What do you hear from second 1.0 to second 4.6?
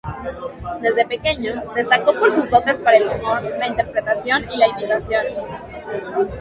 pequeño destacó por sus dotes para el humor, la interpretación y